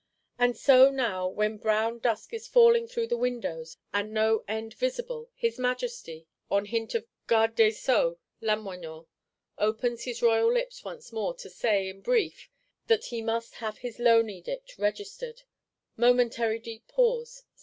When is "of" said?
6.95-7.05